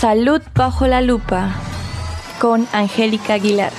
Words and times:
Salud 0.00 0.40
bajo 0.54 0.86
la 0.86 1.00
lupa 1.00 1.52
con 2.38 2.66
Angélica 2.66 3.30
Aguilar. 3.30 3.72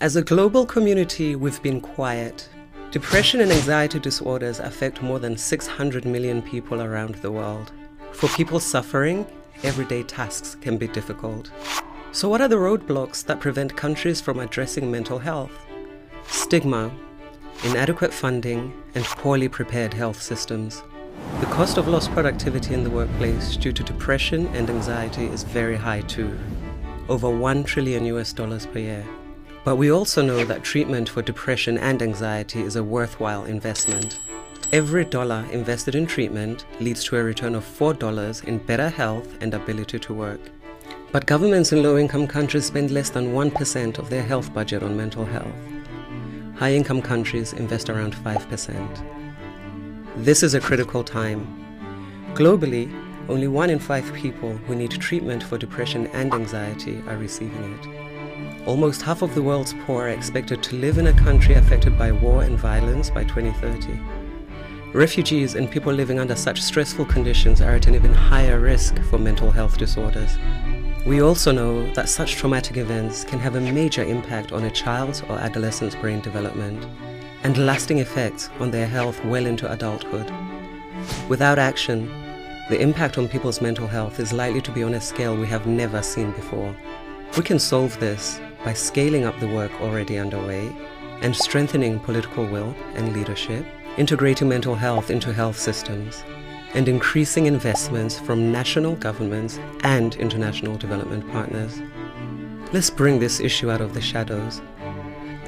As 0.00 0.16
a 0.16 0.22
global 0.22 0.64
community, 0.64 1.36
we've 1.36 1.62
been 1.62 1.82
quiet. 1.82 2.48
Depression 2.92 3.42
and 3.42 3.52
anxiety 3.52 3.98
disorders 3.98 4.58
affect 4.58 5.02
more 5.02 5.18
than 5.18 5.36
600 5.36 6.06
million 6.06 6.40
people 6.40 6.80
around 6.80 7.16
the 7.16 7.30
world. 7.30 7.72
For 8.12 8.30
people 8.30 8.58
suffering, 8.58 9.26
everyday 9.62 10.04
tasks 10.04 10.56
can 10.62 10.78
be 10.78 10.88
difficult. 10.88 11.50
So, 12.10 12.30
what 12.30 12.40
are 12.40 12.48
the 12.48 12.56
roadblocks 12.56 13.22
that 13.26 13.38
prevent 13.38 13.76
countries 13.76 14.22
from 14.22 14.40
addressing 14.40 14.90
mental 14.90 15.18
health? 15.18 15.52
Stigma, 16.26 16.90
inadequate 17.64 18.14
funding, 18.14 18.72
and 18.94 19.04
poorly 19.04 19.50
prepared 19.50 19.92
health 19.92 20.22
systems. 20.22 20.82
The 21.40 21.46
cost 21.46 21.78
of 21.78 21.86
lost 21.86 22.10
productivity 22.10 22.74
in 22.74 22.82
the 22.82 22.90
workplace 22.90 23.56
due 23.56 23.72
to 23.72 23.82
depression 23.84 24.48
and 24.48 24.68
anxiety 24.68 25.26
is 25.26 25.44
very 25.44 25.76
high 25.76 26.00
too, 26.00 26.36
over 27.08 27.30
1 27.30 27.64
trillion 27.64 28.04
US 28.06 28.32
dollars 28.32 28.66
per 28.66 28.80
year. 28.80 29.04
But 29.64 29.76
we 29.76 29.92
also 29.92 30.20
know 30.22 30.44
that 30.44 30.64
treatment 30.64 31.08
for 31.08 31.22
depression 31.22 31.78
and 31.78 32.02
anxiety 32.02 32.62
is 32.62 32.76
a 32.76 32.82
worthwhile 32.82 33.44
investment. 33.44 34.18
Every 34.72 35.04
dollar 35.04 35.46
invested 35.52 35.94
in 35.94 36.06
treatment 36.06 36.64
leads 36.80 37.04
to 37.04 37.16
a 37.16 37.22
return 37.22 37.54
of 37.54 37.64
$4 37.64 38.44
in 38.44 38.58
better 38.58 38.88
health 38.88 39.28
and 39.40 39.54
ability 39.54 39.98
to 39.98 40.14
work. 40.14 40.40
But 41.12 41.26
governments 41.26 41.72
in 41.72 41.82
low 41.82 41.96
income 41.98 42.26
countries 42.26 42.66
spend 42.66 42.90
less 42.90 43.10
than 43.10 43.32
1% 43.32 43.98
of 43.98 44.10
their 44.10 44.22
health 44.22 44.52
budget 44.52 44.82
on 44.82 44.96
mental 44.96 45.24
health. 45.24 45.54
High 46.56 46.74
income 46.74 47.00
countries 47.00 47.52
invest 47.52 47.88
around 47.88 48.14
5%. 48.14 49.17
This 50.22 50.42
is 50.42 50.54
a 50.54 50.60
critical 50.60 51.04
time. 51.04 51.46
Globally, 52.34 52.92
only 53.28 53.46
one 53.46 53.70
in 53.70 53.78
five 53.78 54.12
people 54.14 54.56
who 54.66 54.74
need 54.74 54.90
treatment 54.90 55.44
for 55.44 55.56
depression 55.56 56.08
and 56.08 56.34
anxiety 56.34 57.00
are 57.06 57.16
receiving 57.16 57.72
it. 57.74 58.66
Almost 58.66 59.02
half 59.02 59.22
of 59.22 59.36
the 59.36 59.42
world's 59.42 59.74
poor 59.86 60.06
are 60.06 60.08
expected 60.08 60.60
to 60.64 60.76
live 60.76 60.98
in 60.98 61.06
a 61.06 61.12
country 61.12 61.54
affected 61.54 61.96
by 61.96 62.10
war 62.10 62.42
and 62.42 62.58
violence 62.58 63.10
by 63.10 63.22
2030. 63.22 63.96
Refugees 64.92 65.54
and 65.54 65.70
people 65.70 65.92
living 65.92 66.18
under 66.18 66.34
such 66.34 66.60
stressful 66.60 67.04
conditions 67.04 67.60
are 67.60 67.76
at 67.76 67.86
an 67.86 67.94
even 67.94 68.12
higher 68.12 68.58
risk 68.58 69.00
for 69.04 69.18
mental 69.18 69.52
health 69.52 69.78
disorders. 69.78 70.36
We 71.06 71.22
also 71.22 71.52
know 71.52 71.94
that 71.94 72.08
such 72.08 72.34
traumatic 72.34 72.76
events 72.76 73.22
can 73.22 73.38
have 73.38 73.54
a 73.54 73.60
major 73.60 74.02
impact 74.02 74.50
on 74.50 74.64
a 74.64 74.70
child's 74.70 75.22
or 75.22 75.38
adolescent's 75.38 75.94
brain 75.94 76.20
development 76.20 76.84
and 77.42 77.66
lasting 77.66 77.98
effects 77.98 78.50
on 78.60 78.70
their 78.70 78.86
health 78.86 79.24
well 79.24 79.46
into 79.46 79.70
adulthood. 79.70 80.30
Without 81.28 81.58
action, 81.58 82.06
the 82.68 82.80
impact 82.80 83.16
on 83.16 83.28
people's 83.28 83.60
mental 83.60 83.86
health 83.86 84.20
is 84.20 84.32
likely 84.32 84.60
to 84.60 84.72
be 84.72 84.82
on 84.82 84.94
a 84.94 85.00
scale 85.00 85.36
we 85.36 85.46
have 85.46 85.66
never 85.66 86.02
seen 86.02 86.32
before. 86.32 86.74
We 87.36 87.42
can 87.42 87.58
solve 87.58 87.98
this 88.00 88.40
by 88.64 88.74
scaling 88.74 89.24
up 89.24 89.38
the 89.40 89.48
work 89.48 89.72
already 89.80 90.18
underway 90.18 90.74
and 91.22 91.34
strengthening 91.34 92.00
political 92.00 92.46
will 92.46 92.74
and 92.94 93.14
leadership, 93.14 93.64
integrating 93.96 94.48
mental 94.48 94.74
health 94.74 95.10
into 95.10 95.32
health 95.32 95.58
systems, 95.58 96.22
and 96.74 96.88
increasing 96.88 97.46
investments 97.46 98.18
from 98.18 98.52
national 98.52 98.96
governments 98.96 99.58
and 99.82 100.16
international 100.16 100.76
development 100.76 101.30
partners. 101.32 101.80
Let's 102.72 102.90
bring 102.90 103.18
this 103.18 103.40
issue 103.40 103.70
out 103.70 103.80
of 103.80 103.94
the 103.94 104.00
shadows. 104.02 104.60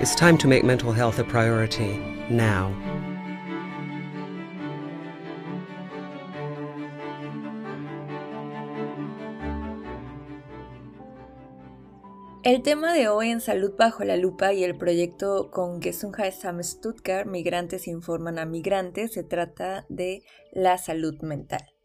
It's 0.01 0.15
time 0.15 0.39
to 0.39 0.48
make 0.48 0.65
mental 0.65 0.93
health 0.93 1.19
a 1.19 1.25
priority 1.25 1.98
now. 2.31 2.75
El 12.43 12.62
tema 12.62 12.94
de 12.94 13.09
hoy 13.09 13.28
en 13.28 13.43
Salud 13.43 13.77
bajo 13.77 14.03
la 14.05 14.16
lupa 14.16 14.55
y 14.55 14.65
el 14.65 14.75
proyecto 14.75 15.50
con 15.50 15.83
Gesundheitsamt 15.83 16.62
Stuttgart, 16.62 17.27
Migrantes 17.27 17.87
informan 17.87 18.39
a 18.39 18.47
migrantes, 18.47 19.12
se 19.12 19.22
trata 19.22 19.84
de 19.91 20.22
la 20.53 20.78
salud 20.78 21.21
mental. 21.21 21.79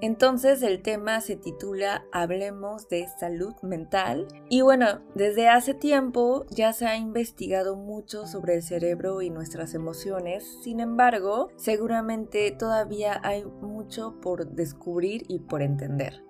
Entonces 0.00 0.62
el 0.62 0.82
tema 0.82 1.20
se 1.20 1.36
titula 1.36 2.04
Hablemos 2.12 2.88
de 2.88 3.08
salud 3.18 3.54
mental 3.62 4.26
y 4.48 4.62
bueno, 4.62 5.00
desde 5.14 5.48
hace 5.48 5.74
tiempo 5.74 6.46
ya 6.50 6.72
se 6.72 6.86
ha 6.86 6.96
investigado 6.96 7.76
mucho 7.76 8.26
sobre 8.26 8.56
el 8.56 8.62
cerebro 8.62 9.22
y 9.22 9.30
nuestras 9.30 9.74
emociones, 9.74 10.44
sin 10.62 10.80
embargo, 10.80 11.48
seguramente 11.56 12.50
todavía 12.50 13.20
hay 13.22 13.44
mucho 13.44 14.20
por 14.20 14.46
descubrir 14.46 15.24
y 15.28 15.40
por 15.40 15.62
entender. 15.62 16.22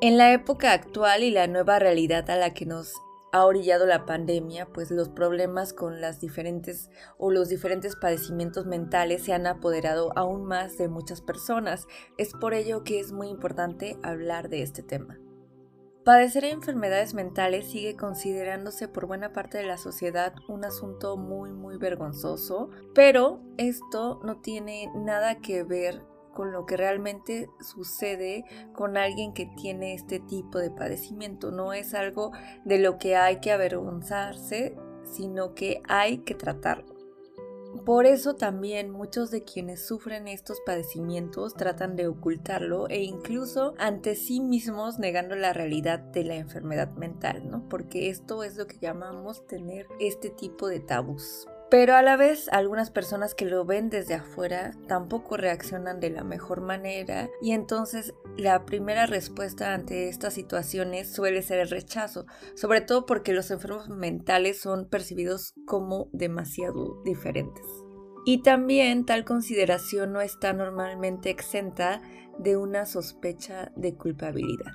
En 0.00 0.18
la 0.18 0.32
época 0.32 0.72
actual 0.72 1.22
y 1.22 1.30
la 1.30 1.46
nueva 1.46 1.78
realidad 1.78 2.28
a 2.28 2.36
la 2.36 2.52
que 2.52 2.66
nos 2.66 2.94
ha 3.34 3.46
orillado 3.46 3.84
la 3.84 4.06
pandemia, 4.06 4.66
pues 4.66 4.92
los 4.92 5.08
problemas 5.08 5.72
con 5.72 6.00
las 6.00 6.20
diferentes 6.20 6.88
o 7.18 7.32
los 7.32 7.48
diferentes 7.48 7.96
padecimientos 7.96 8.64
mentales 8.64 9.24
se 9.24 9.32
han 9.32 9.48
apoderado 9.48 10.12
aún 10.14 10.44
más 10.44 10.78
de 10.78 10.86
muchas 10.86 11.20
personas. 11.20 11.88
Es 12.16 12.32
por 12.32 12.54
ello 12.54 12.84
que 12.84 13.00
es 13.00 13.10
muy 13.10 13.26
importante 13.26 13.98
hablar 14.04 14.50
de 14.50 14.62
este 14.62 14.84
tema. 14.84 15.18
Padecer 16.04 16.44
enfermedades 16.44 17.12
mentales 17.14 17.68
sigue 17.68 17.96
considerándose 17.96 18.86
por 18.86 19.06
buena 19.08 19.32
parte 19.32 19.58
de 19.58 19.66
la 19.66 19.78
sociedad 19.78 20.32
un 20.46 20.64
asunto 20.64 21.16
muy 21.16 21.50
muy 21.50 21.76
vergonzoso, 21.76 22.70
pero 22.94 23.40
esto 23.56 24.20
no 24.22 24.42
tiene 24.42 24.92
nada 24.94 25.40
que 25.40 25.64
ver 25.64 26.02
con 26.34 26.52
lo 26.52 26.66
que 26.66 26.76
realmente 26.76 27.48
sucede 27.60 28.44
con 28.74 28.96
alguien 28.96 29.32
que 29.32 29.46
tiene 29.56 29.94
este 29.94 30.20
tipo 30.20 30.58
de 30.58 30.70
padecimiento. 30.70 31.50
No 31.50 31.72
es 31.72 31.94
algo 31.94 32.32
de 32.64 32.78
lo 32.78 32.98
que 32.98 33.16
hay 33.16 33.40
que 33.40 33.52
avergonzarse, 33.52 34.76
sino 35.04 35.54
que 35.54 35.80
hay 35.88 36.18
que 36.18 36.34
tratarlo. 36.34 36.94
Por 37.84 38.06
eso 38.06 38.36
también 38.36 38.90
muchos 38.90 39.30
de 39.30 39.42
quienes 39.42 39.84
sufren 39.84 40.28
estos 40.28 40.60
padecimientos 40.64 41.54
tratan 41.54 41.96
de 41.96 42.06
ocultarlo 42.06 42.88
e 42.88 43.02
incluso 43.02 43.74
ante 43.78 44.14
sí 44.14 44.40
mismos 44.40 44.98
negando 44.98 45.34
la 45.34 45.52
realidad 45.52 45.98
de 45.98 46.24
la 46.24 46.36
enfermedad 46.36 46.92
mental, 46.92 47.50
¿no? 47.50 47.68
Porque 47.68 48.10
esto 48.10 48.44
es 48.44 48.56
lo 48.56 48.66
que 48.66 48.78
llamamos 48.78 49.46
tener 49.46 49.86
este 49.98 50.30
tipo 50.30 50.68
de 50.68 50.80
tabús. 50.80 51.48
Pero 51.70 51.96
a 51.96 52.02
la 52.02 52.16
vez 52.16 52.48
algunas 52.52 52.90
personas 52.90 53.34
que 53.34 53.46
lo 53.46 53.64
ven 53.64 53.90
desde 53.90 54.14
afuera 54.14 54.72
tampoco 54.86 55.36
reaccionan 55.36 55.98
de 55.98 56.10
la 56.10 56.22
mejor 56.22 56.60
manera 56.60 57.28
y 57.42 57.52
entonces 57.52 58.14
la 58.36 58.64
primera 58.64 59.06
respuesta 59.06 59.74
ante 59.74 60.08
estas 60.08 60.34
situaciones 60.34 61.12
suele 61.12 61.42
ser 61.42 61.58
el 61.60 61.70
rechazo, 61.70 62.26
sobre 62.54 62.80
todo 62.80 63.06
porque 63.06 63.32
los 63.32 63.50
enfermos 63.50 63.88
mentales 63.88 64.60
son 64.60 64.88
percibidos 64.88 65.54
como 65.66 66.08
demasiado 66.12 67.02
diferentes. 67.04 67.64
Y 68.26 68.42
también 68.42 69.04
tal 69.04 69.24
consideración 69.24 70.12
no 70.12 70.20
está 70.20 70.52
normalmente 70.52 71.30
exenta 71.30 72.00
de 72.38 72.56
una 72.56 72.86
sospecha 72.86 73.70
de 73.76 73.94
culpabilidad. 73.94 74.72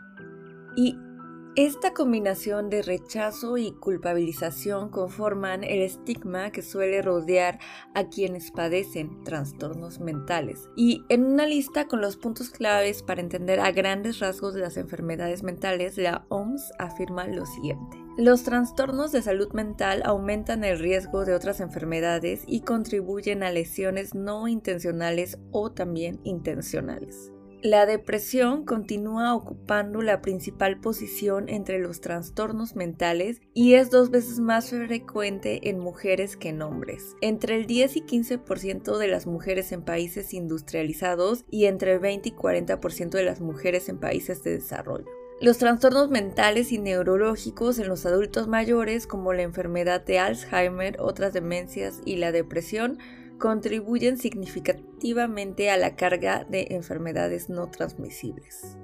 Esta 1.65 1.93
combinación 1.93 2.69
de 2.69 2.81
rechazo 2.81 3.57
y 3.57 3.73
culpabilización 3.73 4.87
conforman 4.87 5.65
el 5.65 5.81
estigma 5.81 6.51
que 6.51 6.61
suele 6.61 7.01
rodear 7.01 7.59
a 7.93 8.07
quienes 8.07 8.51
padecen 8.51 9.25
trastornos 9.25 9.99
mentales. 9.99 10.69
Y 10.77 11.03
en 11.09 11.25
una 11.25 11.45
lista 11.45 11.89
con 11.89 11.99
los 11.99 12.15
puntos 12.15 12.49
claves 12.49 13.03
para 13.03 13.19
entender 13.19 13.59
a 13.59 13.71
grandes 13.71 14.19
rasgos 14.19 14.53
de 14.53 14.61
las 14.61 14.77
enfermedades 14.77 15.43
mentales, 15.43 15.97
la 15.97 16.25
OMS 16.29 16.71
afirma 16.79 17.27
lo 17.27 17.45
siguiente. 17.45 17.97
Los 18.17 18.43
trastornos 18.43 19.11
de 19.11 19.21
salud 19.21 19.51
mental 19.51 20.01
aumentan 20.05 20.63
el 20.63 20.79
riesgo 20.79 21.25
de 21.25 21.33
otras 21.33 21.59
enfermedades 21.59 22.43
y 22.47 22.61
contribuyen 22.61 23.43
a 23.43 23.51
lesiones 23.51 24.15
no 24.15 24.47
intencionales 24.47 25.37
o 25.51 25.73
también 25.73 26.21
intencionales. 26.23 27.33
La 27.61 27.85
depresión 27.85 28.63
continúa 28.63 29.35
ocupando 29.35 30.01
la 30.01 30.21
principal 30.21 30.79
posición 30.79 31.49
entre 31.49 31.77
los 31.79 31.99
trastornos 31.99 32.77
mentales 32.77 33.41
y 33.53 33.73
es 33.73 33.89
dos 33.89 34.11
veces 34.11 34.39
más 34.39 34.69
frecuente 34.69 35.67
en 35.69 35.77
mujeres 35.77 36.37
que 36.37 36.49
en 36.49 36.61
hombres. 36.61 37.17
Entre 37.19 37.57
el 37.57 37.65
10 37.65 37.97
y 37.97 38.01
15% 38.03 38.97
de 38.97 39.07
las 39.09 39.27
mujeres 39.27 39.73
en 39.73 39.81
países 39.81 40.33
industrializados 40.33 41.43
y 41.51 41.65
entre 41.65 41.95
el 41.95 41.99
20 41.99 42.29
y 42.29 42.31
40% 42.31 43.09
de 43.09 43.23
las 43.23 43.41
mujeres 43.41 43.89
en 43.89 43.99
países 43.99 44.41
de 44.43 44.51
desarrollo. 44.51 45.07
Los 45.41 45.57
trastornos 45.57 46.09
mentales 46.09 46.71
y 46.71 46.77
neurológicos 46.77 47.77
en 47.79 47.89
los 47.89 48.05
adultos 48.05 48.47
mayores, 48.47 49.05
como 49.05 49.33
la 49.33 49.41
enfermedad 49.41 50.05
de 50.05 50.19
Alzheimer, 50.19 50.95
otras 51.01 51.33
demencias 51.33 52.01
y 52.05 52.17
la 52.17 52.31
depresión, 52.31 52.99
contribuyen 53.39 54.17
significativamente 54.17 55.71
a 55.71 55.77
la 55.77 55.95
carga 55.95 56.45
de 56.47 56.67
enfermedades 56.69 57.49
no 57.49 57.71
transmisibles. 57.71 58.77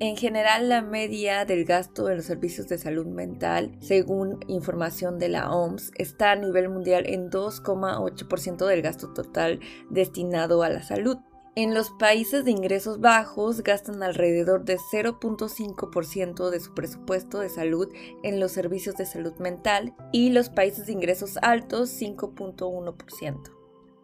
En 0.00 0.16
general, 0.16 0.68
la 0.68 0.80
media 0.80 1.44
del 1.44 1.64
gasto 1.64 2.08
en 2.08 2.18
los 2.18 2.26
servicios 2.26 2.68
de 2.68 2.78
salud 2.78 3.06
mental, 3.06 3.76
según 3.80 4.38
información 4.46 5.18
de 5.18 5.28
la 5.28 5.50
OMS, 5.50 5.90
está 5.96 6.30
a 6.30 6.36
nivel 6.36 6.68
mundial 6.68 7.04
en 7.06 7.30
2,8% 7.30 8.64
del 8.64 8.82
gasto 8.82 9.12
total 9.12 9.58
destinado 9.90 10.62
a 10.62 10.68
la 10.68 10.84
salud. 10.84 11.16
En 11.56 11.74
los 11.74 11.90
países 11.90 12.44
de 12.44 12.52
ingresos 12.52 13.00
bajos 13.00 13.64
gastan 13.64 14.04
alrededor 14.04 14.64
de 14.64 14.76
0.5% 14.76 16.50
de 16.50 16.60
su 16.60 16.74
presupuesto 16.74 17.40
de 17.40 17.48
salud 17.48 17.88
en 18.22 18.38
los 18.38 18.52
servicios 18.52 18.94
de 18.94 19.06
salud 19.06 19.32
mental 19.40 19.96
y 20.12 20.30
los 20.30 20.48
países 20.48 20.86
de 20.86 20.92
ingresos 20.92 21.36
altos 21.42 21.90
5.1% 22.00 23.57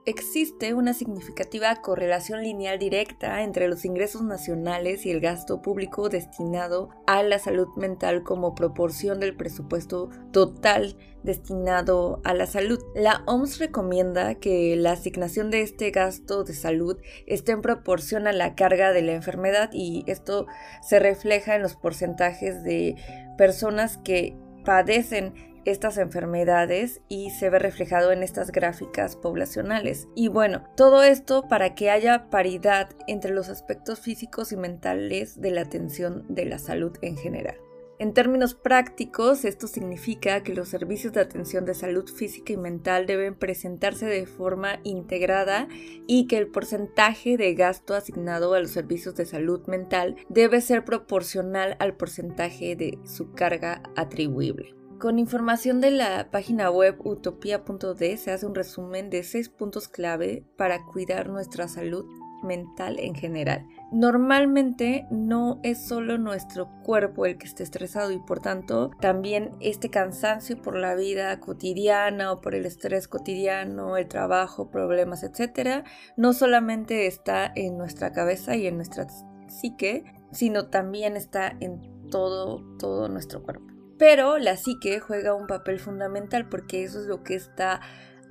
existe 0.06 0.74
una 0.74 0.92
significativa 0.92 1.74
correlación 1.76 2.42
lineal 2.42 2.78
directa 2.78 3.42
entre 3.42 3.68
los 3.68 3.84
ingresos 3.84 4.22
nacionales 4.22 5.06
y 5.06 5.10
el 5.10 5.20
gasto 5.20 5.62
público 5.62 6.08
destinado 6.08 6.90
a 7.06 7.22
la 7.22 7.38
salud 7.38 7.68
mental 7.76 8.22
como 8.22 8.54
proporción 8.54 9.18
del 9.18 9.36
presupuesto 9.36 10.10
total 10.30 10.96
destinado 11.22 12.20
a 12.24 12.34
la 12.34 12.46
salud. 12.46 12.78
La 12.94 13.22
OMS 13.26 13.58
recomienda 13.58 14.34
que 14.34 14.76
la 14.76 14.92
asignación 14.92 15.50
de 15.50 15.62
este 15.62 15.90
gasto 15.90 16.44
de 16.44 16.52
salud 16.52 16.98
esté 17.26 17.52
en 17.52 17.62
proporción 17.62 18.26
a 18.26 18.32
la 18.32 18.54
carga 18.54 18.92
de 18.92 19.02
la 19.02 19.12
enfermedad 19.12 19.70
y 19.72 20.04
esto 20.06 20.46
se 20.82 20.98
refleja 20.98 21.56
en 21.56 21.62
los 21.62 21.76
porcentajes 21.76 22.62
de 22.62 22.96
personas 23.38 23.96
que 23.96 24.36
padecen 24.66 25.53
estas 25.64 25.98
enfermedades 25.98 27.00
y 27.08 27.30
se 27.30 27.50
ve 27.50 27.58
reflejado 27.58 28.12
en 28.12 28.22
estas 28.22 28.52
gráficas 28.52 29.16
poblacionales. 29.16 30.08
Y 30.14 30.28
bueno, 30.28 30.64
todo 30.76 31.02
esto 31.02 31.48
para 31.48 31.74
que 31.74 31.90
haya 31.90 32.30
paridad 32.30 32.90
entre 33.06 33.32
los 33.32 33.48
aspectos 33.48 34.00
físicos 34.00 34.52
y 34.52 34.56
mentales 34.56 35.40
de 35.40 35.50
la 35.50 35.62
atención 35.62 36.24
de 36.28 36.46
la 36.46 36.58
salud 36.58 36.96
en 37.02 37.16
general. 37.16 37.56
En 38.00 38.12
términos 38.12 38.54
prácticos, 38.54 39.44
esto 39.44 39.68
significa 39.68 40.42
que 40.42 40.52
los 40.52 40.68
servicios 40.68 41.12
de 41.12 41.20
atención 41.20 41.64
de 41.64 41.74
salud 41.74 42.10
física 42.10 42.52
y 42.52 42.56
mental 42.56 43.06
deben 43.06 43.36
presentarse 43.36 44.06
de 44.06 44.26
forma 44.26 44.80
integrada 44.82 45.68
y 46.08 46.26
que 46.26 46.38
el 46.38 46.48
porcentaje 46.48 47.36
de 47.36 47.54
gasto 47.54 47.94
asignado 47.94 48.54
a 48.54 48.60
los 48.60 48.72
servicios 48.72 49.14
de 49.14 49.26
salud 49.26 49.64
mental 49.68 50.16
debe 50.28 50.60
ser 50.60 50.84
proporcional 50.84 51.76
al 51.78 51.94
porcentaje 51.94 52.74
de 52.74 52.98
su 53.04 53.32
carga 53.32 53.80
atribuible. 53.94 54.83
Con 55.04 55.18
información 55.18 55.82
de 55.82 55.90
la 55.90 56.30
página 56.30 56.70
web 56.70 56.96
utopia.de 57.04 58.16
se 58.16 58.30
hace 58.30 58.46
un 58.46 58.54
resumen 58.54 59.10
de 59.10 59.22
seis 59.22 59.50
puntos 59.50 59.86
clave 59.86 60.46
para 60.56 60.86
cuidar 60.86 61.28
nuestra 61.28 61.68
salud 61.68 62.06
mental 62.42 62.98
en 62.98 63.14
general. 63.14 63.66
Normalmente 63.92 65.06
no 65.10 65.60
es 65.62 65.86
solo 65.86 66.16
nuestro 66.16 66.70
cuerpo 66.84 67.26
el 67.26 67.36
que 67.36 67.46
esté 67.46 67.64
estresado 67.64 68.12
y 68.12 68.18
por 68.18 68.40
tanto 68.40 68.92
también 68.98 69.50
este 69.60 69.90
cansancio 69.90 70.62
por 70.62 70.74
la 70.74 70.94
vida 70.94 71.38
cotidiana 71.38 72.32
o 72.32 72.40
por 72.40 72.54
el 72.54 72.64
estrés 72.64 73.06
cotidiano, 73.06 73.98
el 73.98 74.08
trabajo, 74.08 74.70
problemas, 74.70 75.22
etcétera, 75.22 75.84
no 76.16 76.32
solamente 76.32 77.06
está 77.06 77.52
en 77.54 77.76
nuestra 77.76 78.12
cabeza 78.12 78.56
y 78.56 78.66
en 78.66 78.76
nuestra 78.76 79.06
psique, 79.48 80.04
sino 80.32 80.70
también 80.70 81.18
está 81.18 81.54
en 81.60 82.08
todo 82.08 82.64
todo 82.78 83.10
nuestro 83.10 83.42
cuerpo. 83.42 83.73
Pero 83.98 84.38
la 84.38 84.56
psique 84.56 85.00
juega 85.00 85.34
un 85.34 85.46
papel 85.46 85.78
fundamental 85.78 86.48
porque 86.48 86.84
eso 86.84 87.00
es 87.00 87.06
lo 87.06 87.22
que 87.22 87.34
está 87.34 87.80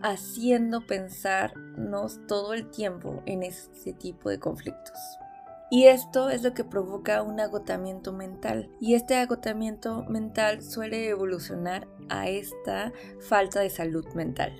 haciendo 0.01 0.85
pensarnos 0.85 2.19
todo 2.27 2.53
el 2.53 2.69
tiempo 2.69 3.23
en 3.25 3.43
ese 3.43 3.93
tipo 3.93 4.29
de 4.29 4.39
conflictos. 4.39 4.99
Y 5.71 5.85
esto 5.85 6.29
es 6.29 6.43
lo 6.43 6.53
que 6.53 6.63
provoca 6.63 7.23
un 7.23 7.39
agotamiento 7.39 8.13
mental. 8.13 8.69
Y 8.79 8.93
este 8.93 9.15
agotamiento 9.15 10.03
mental 10.03 10.61
suele 10.61 11.07
evolucionar 11.09 11.87
a 12.09 12.27
esta 12.27 12.93
falta 13.19 13.61
de 13.61 13.71
salud 13.71 14.05
mental. 14.13 14.53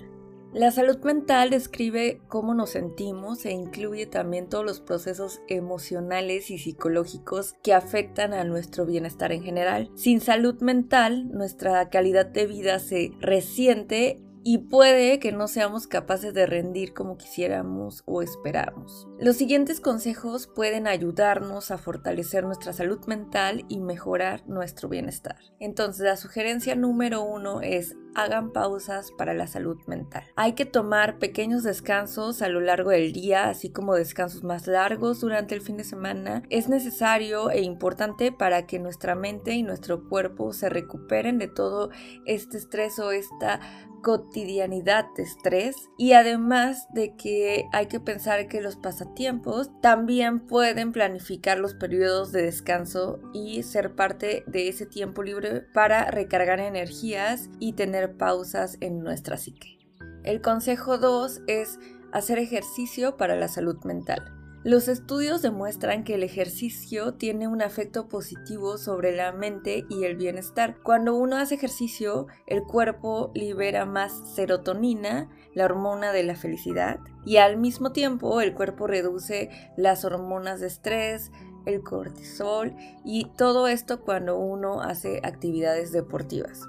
La 0.54 0.70
salud 0.70 0.98
mental 1.02 1.50
describe 1.50 2.20
cómo 2.28 2.54
nos 2.54 2.70
sentimos 2.70 3.44
e 3.44 3.50
incluye 3.50 4.06
también 4.06 4.48
todos 4.48 4.64
los 4.64 4.80
procesos 4.80 5.40
emocionales 5.48 6.48
y 6.48 6.58
psicológicos 6.58 7.56
que 7.64 7.74
afectan 7.74 8.32
a 8.32 8.44
nuestro 8.44 8.86
bienestar 8.86 9.32
en 9.32 9.42
general. 9.42 9.90
Sin 9.96 10.20
salud 10.20 10.60
mental, 10.60 11.28
nuestra 11.32 11.90
calidad 11.90 12.26
de 12.26 12.46
vida 12.46 12.78
se 12.78 13.10
resiente 13.18 14.20
y 14.44 14.58
puede 14.58 15.18
que 15.18 15.32
no 15.32 15.48
seamos 15.48 15.86
capaces 15.86 16.34
de 16.34 16.44
rendir 16.44 16.92
como 16.92 17.16
quisiéramos 17.16 18.02
o 18.04 18.20
esperamos. 18.20 19.08
Los 19.18 19.36
siguientes 19.36 19.80
consejos 19.80 20.46
pueden 20.46 20.86
ayudarnos 20.86 21.70
a 21.70 21.78
fortalecer 21.78 22.44
nuestra 22.44 22.74
salud 22.74 23.00
mental 23.06 23.64
y 23.68 23.80
mejorar 23.80 24.46
nuestro 24.46 24.90
bienestar. 24.90 25.38
Entonces 25.58 26.04
la 26.04 26.16
sugerencia 26.16 26.76
número 26.76 27.22
uno 27.22 27.62
es 27.62 27.96
hagan 28.14 28.52
pausas 28.52 29.10
para 29.12 29.34
la 29.34 29.46
salud 29.46 29.78
mental. 29.86 30.24
Hay 30.36 30.52
que 30.52 30.66
tomar 30.66 31.18
pequeños 31.18 31.62
descansos 31.62 32.42
a 32.42 32.48
lo 32.48 32.60
largo 32.60 32.90
del 32.90 33.12
día, 33.12 33.48
así 33.48 33.70
como 33.70 33.94
descansos 33.94 34.44
más 34.44 34.66
largos 34.66 35.20
durante 35.20 35.54
el 35.54 35.60
fin 35.60 35.76
de 35.76 35.84
semana. 35.84 36.42
Es 36.48 36.68
necesario 36.68 37.50
e 37.50 37.62
importante 37.62 38.30
para 38.30 38.66
que 38.66 38.78
nuestra 38.78 39.14
mente 39.14 39.54
y 39.54 39.62
nuestro 39.62 40.08
cuerpo 40.08 40.52
se 40.52 40.68
recuperen 40.68 41.38
de 41.38 41.48
todo 41.48 41.90
este 42.24 42.58
estrés 42.58 42.98
o 42.98 43.10
esta 43.10 43.60
cotidianidad 44.04 45.06
de 45.16 45.24
estrés 45.24 45.74
y 45.98 46.12
además 46.12 46.86
de 46.92 47.16
que 47.16 47.66
hay 47.72 47.86
que 47.86 47.98
pensar 47.98 48.46
que 48.46 48.60
los 48.60 48.76
pasatiempos 48.76 49.72
también 49.80 50.38
pueden 50.46 50.92
planificar 50.92 51.58
los 51.58 51.74
periodos 51.74 52.30
de 52.30 52.42
descanso 52.42 53.18
y 53.32 53.64
ser 53.64 53.96
parte 53.96 54.44
de 54.46 54.68
ese 54.68 54.86
tiempo 54.86 55.24
libre 55.24 55.62
para 55.72 56.08
recargar 56.12 56.60
energías 56.60 57.50
y 57.58 57.72
tener 57.72 58.16
pausas 58.16 58.76
en 58.80 59.00
nuestra 59.00 59.38
psique. 59.38 59.78
El 60.22 60.40
consejo 60.40 60.98
2 60.98 61.42
es 61.48 61.80
hacer 62.12 62.38
ejercicio 62.38 63.16
para 63.16 63.34
la 63.34 63.48
salud 63.48 63.82
mental. 63.84 64.43
Los 64.64 64.88
estudios 64.88 65.42
demuestran 65.42 66.04
que 66.04 66.14
el 66.14 66.22
ejercicio 66.22 67.12
tiene 67.12 67.48
un 67.48 67.60
efecto 67.60 68.08
positivo 68.08 68.78
sobre 68.78 69.14
la 69.14 69.30
mente 69.30 69.84
y 69.90 70.04
el 70.04 70.16
bienestar. 70.16 70.78
Cuando 70.82 71.14
uno 71.14 71.36
hace 71.36 71.56
ejercicio, 71.56 72.28
el 72.46 72.62
cuerpo 72.62 73.30
libera 73.34 73.84
más 73.84 74.34
serotonina, 74.34 75.28
la 75.52 75.66
hormona 75.66 76.12
de 76.12 76.22
la 76.22 76.34
felicidad, 76.34 76.98
y 77.26 77.36
al 77.36 77.58
mismo 77.58 77.92
tiempo 77.92 78.40
el 78.40 78.54
cuerpo 78.54 78.86
reduce 78.86 79.50
las 79.76 80.06
hormonas 80.06 80.60
de 80.60 80.68
estrés, 80.68 81.30
el 81.66 81.82
cortisol 81.82 82.74
y 83.04 83.26
todo 83.36 83.68
esto 83.68 84.00
cuando 84.00 84.38
uno 84.38 84.80
hace 84.80 85.20
actividades 85.24 85.92
deportivas. 85.92 86.62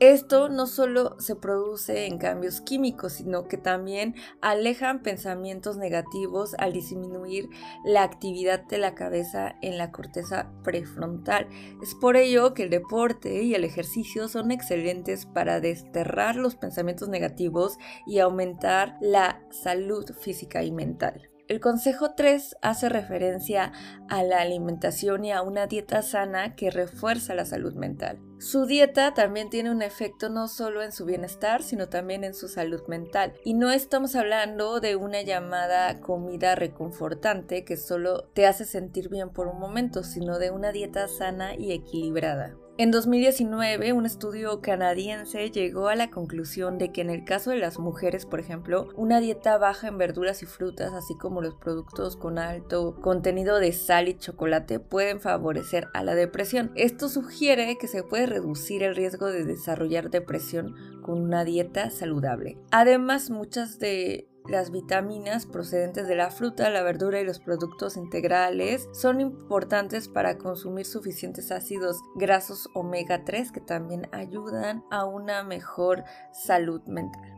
Esto 0.00 0.48
no 0.48 0.66
solo 0.66 1.20
se 1.20 1.36
produce 1.36 2.06
en 2.06 2.16
cambios 2.16 2.62
químicos, 2.62 3.12
sino 3.12 3.48
que 3.48 3.58
también 3.58 4.14
alejan 4.40 5.02
pensamientos 5.02 5.76
negativos 5.76 6.54
al 6.54 6.72
disminuir 6.72 7.50
la 7.84 8.02
actividad 8.02 8.64
de 8.64 8.78
la 8.78 8.94
cabeza 8.94 9.56
en 9.60 9.76
la 9.76 9.92
corteza 9.92 10.50
prefrontal. 10.64 11.48
Es 11.82 11.94
por 11.94 12.16
ello 12.16 12.54
que 12.54 12.62
el 12.62 12.70
deporte 12.70 13.42
y 13.42 13.54
el 13.54 13.62
ejercicio 13.62 14.26
son 14.28 14.52
excelentes 14.52 15.26
para 15.26 15.60
desterrar 15.60 16.36
los 16.36 16.56
pensamientos 16.56 17.10
negativos 17.10 17.76
y 18.06 18.20
aumentar 18.20 18.96
la 19.02 19.42
salud 19.50 20.06
física 20.18 20.62
y 20.62 20.72
mental. 20.72 21.28
El 21.46 21.60
consejo 21.60 22.14
3 22.14 22.56
hace 22.62 22.88
referencia 22.88 23.72
a 24.08 24.22
la 24.22 24.40
alimentación 24.40 25.26
y 25.26 25.32
a 25.32 25.42
una 25.42 25.66
dieta 25.66 26.00
sana 26.00 26.56
que 26.56 26.70
refuerza 26.70 27.34
la 27.34 27.44
salud 27.44 27.74
mental. 27.74 28.29
Su 28.40 28.64
dieta 28.64 29.12
también 29.12 29.50
tiene 29.50 29.70
un 29.70 29.82
efecto 29.82 30.30
no 30.30 30.48
solo 30.48 30.82
en 30.82 30.92
su 30.92 31.04
bienestar, 31.04 31.62
sino 31.62 31.90
también 31.90 32.24
en 32.24 32.32
su 32.32 32.48
salud 32.48 32.80
mental. 32.88 33.34
Y 33.44 33.52
no 33.52 33.70
estamos 33.70 34.16
hablando 34.16 34.80
de 34.80 34.96
una 34.96 35.20
llamada 35.20 36.00
comida 36.00 36.54
reconfortante 36.54 37.66
que 37.66 37.76
solo 37.76 38.24
te 38.32 38.46
hace 38.46 38.64
sentir 38.64 39.10
bien 39.10 39.28
por 39.28 39.46
un 39.46 39.60
momento, 39.60 40.02
sino 40.02 40.38
de 40.38 40.50
una 40.50 40.72
dieta 40.72 41.06
sana 41.06 41.54
y 41.54 41.72
equilibrada. 41.72 42.56
En 42.80 42.90
2019, 42.90 43.92
un 43.92 44.06
estudio 44.06 44.62
canadiense 44.62 45.50
llegó 45.50 45.88
a 45.88 45.96
la 45.96 46.08
conclusión 46.08 46.78
de 46.78 46.92
que 46.92 47.02
en 47.02 47.10
el 47.10 47.26
caso 47.26 47.50
de 47.50 47.58
las 47.58 47.78
mujeres, 47.78 48.24
por 48.24 48.40
ejemplo, 48.40 48.88
una 48.96 49.20
dieta 49.20 49.58
baja 49.58 49.88
en 49.88 49.98
verduras 49.98 50.42
y 50.42 50.46
frutas, 50.46 50.94
así 50.94 51.14
como 51.14 51.42
los 51.42 51.56
productos 51.56 52.16
con 52.16 52.38
alto 52.38 52.96
contenido 53.02 53.58
de 53.58 53.72
sal 53.72 54.08
y 54.08 54.14
chocolate, 54.14 54.80
pueden 54.80 55.20
favorecer 55.20 55.88
a 55.92 56.02
la 56.02 56.14
depresión. 56.14 56.72
Esto 56.74 57.10
sugiere 57.10 57.76
que 57.76 57.86
se 57.86 58.02
puede 58.02 58.24
reducir 58.24 58.82
el 58.82 58.96
riesgo 58.96 59.26
de 59.26 59.44
desarrollar 59.44 60.08
depresión 60.08 60.74
con 61.02 61.20
una 61.20 61.44
dieta 61.44 61.90
saludable. 61.90 62.56
Además, 62.70 63.28
muchas 63.28 63.78
de 63.78 64.29
las 64.50 64.72
vitaminas 64.72 65.46
procedentes 65.46 66.08
de 66.08 66.16
la 66.16 66.30
fruta, 66.30 66.70
la 66.70 66.82
verdura 66.82 67.20
y 67.20 67.24
los 67.24 67.38
productos 67.38 67.96
integrales 67.96 68.88
son 68.92 69.20
importantes 69.20 70.08
para 70.08 70.38
consumir 70.38 70.86
suficientes 70.86 71.52
ácidos 71.52 72.00
grasos 72.16 72.68
omega 72.74 73.24
3 73.24 73.52
que 73.52 73.60
también 73.60 74.08
ayudan 74.10 74.82
a 74.90 75.04
una 75.04 75.44
mejor 75.44 76.02
salud 76.32 76.82
mental. 76.86 77.32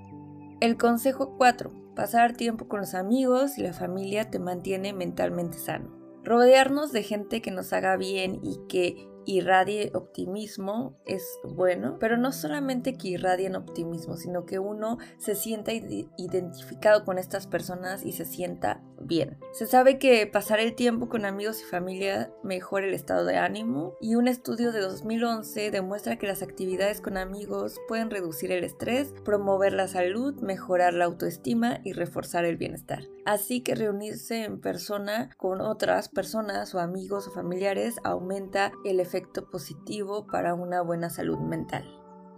El 0.60 0.78
consejo 0.78 1.36
4. 1.36 1.70
Pasar 1.94 2.32
tiempo 2.32 2.66
con 2.66 2.80
los 2.80 2.94
amigos 2.94 3.58
y 3.58 3.62
la 3.62 3.74
familia 3.74 4.30
te 4.30 4.38
mantiene 4.38 4.94
mentalmente 4.94 5.58
sano. 5.58 5.90
Rodearnos 6.24 6.92
de 6.92 7.02
gente 7.02 7.42
que 7.42 7.50
nos 7.50 7.74
haga 7.74 7.96
bien 7.98 8.40
y 8.42 8.58
que 8.68 9.11
irradie 9.26 9.90
optimismo 9.94 10.98
es 11.04 11.38
bueno, 11.44 11.98
pero 11.98 12.16
no 12.16 12.32
solamente 12.32 12.96
que 12.96 13.08
irradien 13.08 13.56
optimismo, 13.56 14.16
sino 14.16 14.46
que 14.46 14.58
uno 14.58 14.98
se 15.18 15.34
sienta 15.34 15.72
identificado 15.72 17.04
con 17.04 17.18
estas 17.18 17.46
personas 17.46 18.04
y 18.04 18.12
se 18.12 18.24
sienta 18.24 18.82
bien. 19.00 19.38
Se 19.52 19.66
sabe 19.66 19.98
que 19.98 20.26
pasar 20.26 20.60
el 20.60 20.74
tiempo 20.74 21.08
con 21.08 21.24
amigos 21.24 21.60
y 21.60 21.64
familia 21.64 22.32
mejora 22.42 22.86
el 22.86 22.94
estado 22.94 23.24
de 23.24 23.36
ánimo 23.36 23.94
y 24.00 24.14
un 24.14 24.28
estudio 24.28 24.72
de 24.72 24.80
2011 24.80 25.70
demuestra 25.70 26.16
que 26.16 26.26
las 26.26 26.42
actividades 26.42 27.00
con 27.00 27.16
amigos 27.16 27.80
pueden 27.88 28.10
reducir 28.10 28.52
el 28.52 28.64
estrés, 28.64 29.12
promover 29.24 29.72
la 29.72 29.88
salud, 29.88 30.34
mejorar 30.40 30.94
la 30.94 31.06
autoestima 31.06 31.80
y 31.84 31.92
reforzar 31.92 32.44
el 32.44 32.56
bienestar. 32.56 33.04
Así 33.24 33.60
que 33.60 33.74
reunirse 33.74 34.44
en 34.44 34.60
persona 34.60 35.30
con 35.36 35.60
otras 35.60 36.08
personas 36.08 36.74
o 36.74 36.80
amigos 36.80 37.28
o 37.28 37.30
familiares 37.30 37.96
aumenta 38.02 38.72
el 38.84 38.98
efecto 38.98 39.11
positivo 39.50 40.26
para 40.26 40.54
una 40.54 40.82
buena 40.82 41.10
salud 41.10 41.38
mental. 41.38 41.84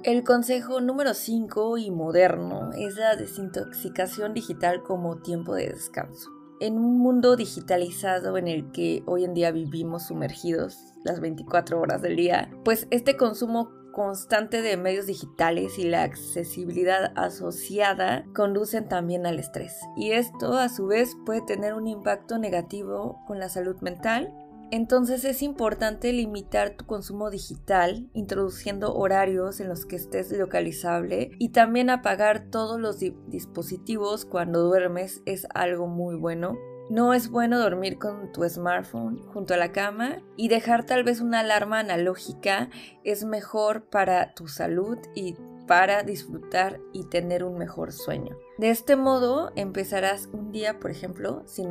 El 0.02 0.22
consejo 0.22 0.80
número 0.80 1.14
5 1.14 1.78
y 1.78 1.90
moderno 1.90 2.70
es 2.76 2.96
la 2.96 3.16
desintoxicación 3.16 4.34
digital 4.34 4.82
como 4.82 5.22
tiempo 5.22 5.54
de 5.54 5.68
descanso. 5.68 6.30
En 6.60 6.78
un 6.78 6.98
mundo 6.98 7.36
digitalizado 7.36 8.36
en 8.36 8.46
el 8.46 8.70
que 8.70 9.02
hoy 9.06 9.24
en 9.24 9.34
día 9.34 9.50
vivimos 9.50 10.08
sumergidos 10.08 10.92
las 11.04 11.20
24 11.20 11.80
horas 11.80 12.02
del 12.02 12.16
día, 12.16 12.50
pues 12.64 12.86
este 12.90 13.16
consumo 13.16 13.70
constante 13.94 14.60
de 14.60 14.76
medios 14.76 15.06
digitales 15.06 15.78
y 15.78 15.84
la 15.84 16.02
accesibilidad 16.02 17.12
asociada 17.16 18.24
conducen 18.34 18.88
también 18.88 19.24
al 19.24 19.38
estrés. 19.38 19.80
Y 19.96 20.12
esto 20.12 20.58
a 20.58 20.68
su 20.68 20.86
vez 20.86 21.16
puede 21.24 21.40
tener 21.42 21.74
un 21.74 21.86
impacto 21.86 22.36
negativo 22.38 23.22
con 23.26 23.38
la 23.38 23.48
salud 23.48 23.76
mental 23.80 24.34
entonces 24.74 25.24
es 25.24 25.40
importante 25.42 26.12
limitar 26.12 26.70
tu 26.70 26.84
consumo 26.84 27.30
digital, 27.30 28.10
introduciendo 28.12 28.92
horarios 28.92 29.60
en 29.60 29.68
los 29.68 29.86
que 29.86 29.94
estés 29.94 30.32
localizable 30.32 31.30
y 31.38 31.50
también 31.50 31.90
apagar 31.90 32.50
todos 32.50 32.80
los 32.80 32.98
dispositivos 32.98 34.24
cuando 34.24 34.64
duermes 34.64 35.22
es 35.26 35.46
algo 35.54 35.86
muy 35.86 36.16
bueno. 36.16 36.58
No 36.90 37.14
es 37.14 37.30
bueno 37.30 37.60
dormir 37.60 37.98
con 37.98 38.32
tu 38.32 38.42
smartphone 38.48 39.22
junto 39.32 39.54
a 39.54 39.58
la 39.58 39.70
cama 39.70 40.18
y 40.36 40.48
dejar 40.48 40.84
tal 40.84 41.04
vez 41.04 41.20
una 41.20 41.38
alarma 41.38 41.78
analógica 41.78 42.68
es 43.04 43.24
mejor 43.24 43.88
para 43.88 44.34
tu 44.34 44.48
salud 44.48 44.98
y 45.14 45.36
para 45.66 46.02
disfrutar 46.02 46.80
y 46.92 47.04
tener 47.04 47.44
un 47.44 47.58
mejor 47.58 47.92
sueño. 47.92 48.38
De 48.58 48.70
este 48.70 48.96
modo 48.96 49.50
empezarás 49.56 50.28
un 50.32 50.52
día, 50.52 50.78
por 50.78 50.90
ejemplo, 50.90 51.42
sin, 51.46 51.70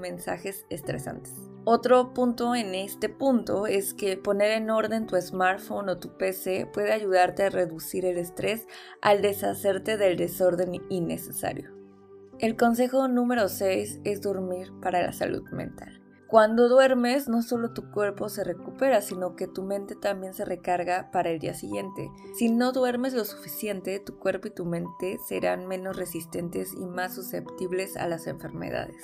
mensajes 0.00 0.66
estresantes. 0.70 1.34
Otro 1.64 2.14
punto 2.14 2.54
en 2.54 2.74
este 2.74 3.08
punto 3.08 3.66
es 3.66 3.92
que 3.94 4.16
poner 4.16 4.52
en 4.52 4.70
orden 4.70 5.06
tu 5.06 5.20
smartphone 5.20 5.90
o 5.90 5.98
tu 5.98 6.16
PC 6.16 6.66
puede 6.72 6.92
ayudarte 6.92 7.44
a 7.44 7.50
reducir 7.50 8.06
el 8.06 8.16
estrés 8.16 8.66
al 9.02 9.20
deshacerte 9.22 9.96
del 9.96 10.16
desorden 10.16 10.82
innecesario. 10.88 11.70
El 12.38 12.56
consejo 12.56 13.08
número 13.08 13.48
6 13.48 14.00
es 14.04 14.22
dormir 14.22 14.72
para 14.80 15.02
la 15.02 15.12
salud 15.12 15.42
mental. 15.50 16.00
Cuando 16.28 16.68
duermes, 16.68 17.26
no 17.26 17.40
solo 17.40 17.72
tu 17.72 17.90
cuerpo 17.90 18.28
se 18.28 18.44
recupera, 18.44 19.00
sino 19.00 19.34
que 19.34 19.46
tu 19.46 19.62
mente 19.62 19.94
también 19.96 20.34
se 20.34 20.44
recarga 20.44 21.10
para 21.10 21.30
el 21.30 21.38
día 21.38 21.54
siguiente. 21.54 22.10
Si 22.34 22.50
no 22.50 22.72
duermes 22.72 23.14
lo 23.14 23.24
suficiente, 23.24 23.98
tu 23.98 24.18
cuerpo 24.18 24.48
y 24.48 24.50
tu 24.50 24.66
mente 24.66 25.18
serán 25.26 25.66
menos 25.66 25.96
resistentes 25.96 26.74
y 26.74 26.84
más 26.84 27.14
susceptibles 27.14 27.96
a 27.96 28.06
las 28.06 28.26
enfermedades. 28.26 29.02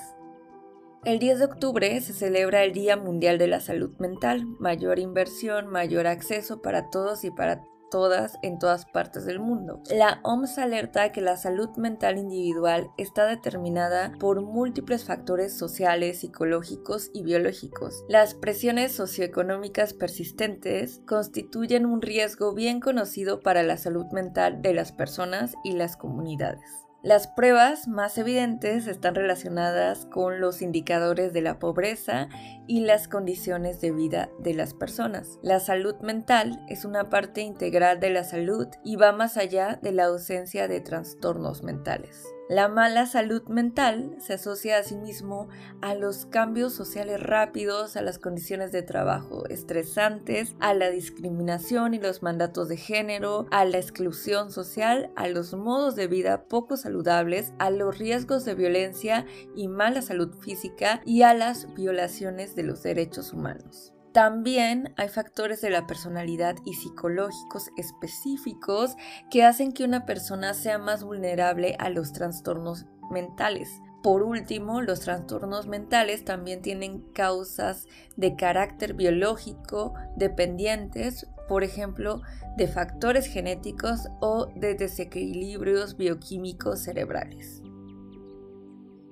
El 1.06 1.18
10 1.18 1.38
de 1.38 1.44
octubre 1.46 2.00
se 2.02 2.12
celebra 2.12 2.62
el 2.62 2.74
Día 2.74 2.98
Mundial 2.98 3.38
de 3.38 3.46
la 3.46 3.60
Salud 3.60 3.96
Mental, 3.98 4.44
mayor 4.58 4.98
inversión, 4.98 5.66
mayor 5.66 6.06
acceso 6.06 6.60
para 6.60 6.90
todos 6.90 7.24
y 7.24 7.30
para 7.30 7.64
todas 7.94 8.40
en 8.42 8.58
todas 8.58 8.86
partes 8.86 9.24
del 9.24 9.38
mundo. 9.38 9.80
La 9.88 10.18
OMS 10.24 10.58
alerta 10.58 11.12
que 11.12 11.20
la 11.20 11.36
salud 11.36 11.68
mental 11.76 12.18
individual 12.18 12.90
está 12.98 13.24
determinada 13.24 14.10
por 14.18 14.42
múltiples 14.42 15.04
factores 15.04 15.56
sociales, 15.56 16.18
psicológicos 16.18 17.12
y 17.14 17.22
biológicos. 17.22 18.04
Las 18.08 18.34
presiones 18.34 18.90
socioeconómicas 18.96 19.94
persistentes 19.94 21.02
constituyen 21.06 21.86
un 21.86 22.02
riesgo 22.02 22.52
bien 22.52 22.80
conocido 22.80 23.42
para 23.42 23.62
la 23.62 23.76
salud 23.76 24.06
mental 24.06 24.60
de 24.60 24.74
las 24.74 24.90
personas 24.90 25.54
y 25.62 25.74
las 25.74 25.96
comunidades. 25.96 26.83
Las 27.04 27.26
pruebas 27.26 27.86
más 27.86 28.16
evidentes 28.16 28.86
están 28.86 29.14
relacionadas 29.14 30.06
con 30.06 30.40
los 30.40 30.62
indicadores 30.62 31.34
de 31.34 31.42
la 31.42 31.58
pobreza 31.58 32.30
y 32.66 32.80
las 32.80 33.08
condiciones 33.08 33.82
de 33.82 33.92
vida 33.92 34.30
de 34.38 34.54
las 34.54 34.72
personas. 34.72 35.38
La 35.42 35.60
salud 35.60 35.96
mental 36.00 36.64
es 36.66 36.86
una 36.86 37.10
parte 37.10 37.42
integral 37.42 38.00
de 38.00 38.08
la 38.08 38.24
salud 38.24 38.68
y 38.82 38.96
va 38.96 39.12
más 39.12 39.36
allá 39.36 39.78
de 39.82 39.92
la 39.92 40.06
ausencia 40.06 40.66
de 40.66 40.80
trastornos 40.80 41.62
mentales. 41.62 42.33
La 42.50 42.68
mala 42.68 43.06
salud 43.06 43.42
mental 43.44 44.16
se 44.18 44.34
asocia 44.34 44.76
asimismo 44.76 45.48
a 45.80 45.94
los 45.94 46.26
cambios 46.26 46.74
sociales 46.74 47.22
rápidos, 47.22 47.96
a 47.96 48.02
las 48.02 48.18
condiciones 48.18 48.70
de 48.70 48.82
trabajo 48.82 49.46
estresantes, 49.48 50.54
a 50.60 50.74
la 50.74 50.90
discriminación 50.90 51.94
y 51.94 51.98
los 51.98 52.22
mandatos 52.22 52.68
de 52.68 52.76
género, 52.76 53.46
a 53.50 53.64
la 53.64 53.78
exclusión 53.78 54.52
social, 54.52 55.10
a 55.16 55.26
los 55.28 55.54
modos 55.54 55.96
de 55.96 56.06
vida 56.06 56.44
poco 56.44 56.76
saludables, 56.76 57.54
a 57.58 57.70
los 57.70 57.96
riesgos 57.96 58.44
de 58.44 58.54
violencia 58.54 59.24
y 59.56 59.68
mala 59.68 60.02
salud 60.02 60.34
física 60.34 61.00
y 61.06 61.22
a 61.22 61.32
las 61.32 61.72
violaciones 61.72 62.54
de 62.54 62.64
los 62.64 62.82
derechos 62.82 63.32
humanos. 63.32 63.93
También 64.14 64.94
hay 64.96 65.08
factores 65.08 65.60
de 65.60 65.70
la 65.70 65.88
personalidad 65.88 66.54
y 66.64 66.74
psicológicos 66.74 67.72
específicos 67.76 68.94
que 69.28 69.42
hacen 69.42 69.72
que 69.72 69.82
una 69.82 70.06
persona 70.06 70.54
sea 70.54 70.78
más 70.78 71.02
vulnerable 71.02 71.74
a 71.80 71.90
los 71.90 72.12
trastornos 72.12 72.86
mentales. 73.10 73.82
Por 74.04 74.22
último, 74.22 74.82
los 74.82 75.00
trastornos 75.00 75.66
mentales 75.66 76.24
también 76.24 76.62
tienen 76.62 77.00
causas 77.12 77.88
de 78.14 78.36
carácter 78.36 78.94
biológico 78.94 79.94
dependientes, 80.14 81.26
por 81.48 81.64
ejemplo, 81.64 82.22
de 82.56 82.68
factores 82.68 83.26
genéticos 83.26 84.06
o 84.20 84.46
de 84.54 84.76
desequilibrios 84.76 85.96
bioquímicos 85.96 86.78
cerebrales. 86.84 87.63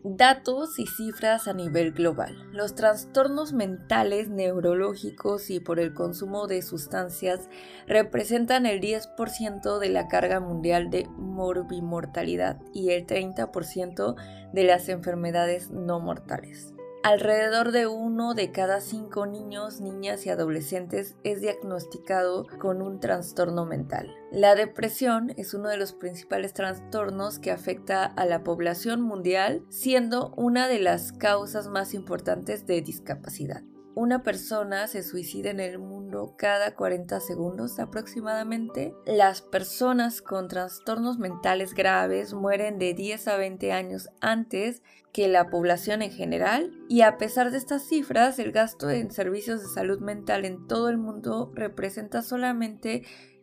Datos 0.04 0.80
y 0.80 0.87
cifras 0.88 1.47
a 1.47 1.52
nivel 1.52 1.92
global. 1.92 2.37
Los 2.50 2.75
trastornos 2.75 3.52
mentales, 3.52 4.28
neurológicos 4.28 5.49
y 5.49 5.61
por 5.61 5.78
el 5.78 5.94
consumo 5.94 6.49
de 6.49 6.61
sustancias 6.62 7.49
representan 7.87 8.66
el 8.66 8.80
10% 8.80 9.78
de 9.78 9.88
la 9.90 10.09
carga 10.09 10.40
mundial 10.40 10.90
de 10.90 11.06
morbimortalidad 11.16 12.61
y 12.75 12.90
el 12.90 13.06
30% 13.06 14.16
de 14.52 14.64
las 14.64 14.88
enfermedades 14.88 15.71
no 15.71 16.00
mortales. 16.00 16.75
Alrededor 17.04 17.73
de 17.73 17.88
uno 17.88 18.32
de 18.35 18.52
cada 18.52 18.80
cinco 18.80 19.26
niños, 19.26 19.80
niñas 19.80 20.25
y 20.25 20.30
adolescentes 20.30 21.16
es 21.25 21.40
diagnosticado 21.40 22.47
con 22.61 22.80
un 22.80 23.00
trastorno 23.00 23.66
mental. 23.66 24.14
La 24.30 24.54
depresión 24.54 25.35
es 25.37 25.52
uno 25.52 25.68
de 25.68 25.78
los 25.78 25.94
principales 25.94 26.52
trastornos 26.52 27.40
que 27.40 27.50
afecta 27.50 28.04
a 28.04 28.25
la 28.25 28.44
población 28.44 29.02
mundial, 29.02 29.64
siendo 29.68 30.32
una 30.37 30.68
de 30.68 30.78
las 30.78 31.11
causas 31.11 31.66
más 31.66 31.92
importantes 31.92 32.68
de 32.68 32.82
discapacidad. 32.82 33.64
Una 33.94 34.22
persona 34.22 34.87
se 34.87 35.02
suicida 35.02 35.50
en 35.50 35.61
el 35.61 35.78
mundo 35.78 36.34
cada 36.38 36.75
40 36.75 37.20
segundos 37.20 37.78
aproximadamente. 37.78 38.94
Las 39.04 39.42
personas 39.42 40.22
con 40.22 40.49
trastornos 40.49 41.18
mentales 41.18 41.75
graves 41.75 42.32
mueren 42.32 42.78
de 42.78 42.94
10 42.94 43.28
a 43.28 43.37
20 43.37 43.70
años 43.72 44.08
antes 44.22 44.82
que 45.12 45.28
la 45.28 45.50
población 45.50 46.00
en 46.00 46.11
general 46.11 46.72
y 46.88 47.02
a 47.02 47.18
pesar 47.18 47.50
de 47.50 47.58
estas 47.58 47.87
cifras 47.87 48.38
el 48.38 48.50
gasto 48.50 48.88
en 48.88 49.11
servicios 49.11 49.61
de 49.61 49.68
salud 49.68 50.00
mental 50.00 50.46
en 50.46 50.66
todo 50.66 50.88
el 50.88 50.96
mundo 50.96 51.52
representa 51.54 52.22
solamente 52.22 53.02